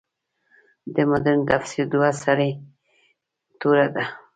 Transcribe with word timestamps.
د 0.93 0.95
مډرن 1.09 1.39
تفسیر 1.49 1.85
دوه 1.93 2.09
سرې 2.21 2.49
توره 3.59 3.87
ده. 3.95 4.03